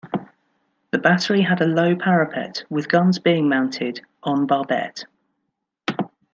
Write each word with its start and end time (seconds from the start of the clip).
The 0.89 0.97
battery 0.97 1.43
had 1.43 1.61
a 1.61 1.67
low 1.67 1.95
parapet, 1.95 2.63
with 2.71 2.89
guns 2.89 3.19
being 3.19 3.47
mounted 3.47 4.01
"en 4.25 4.47
barbette". 4.47 5.05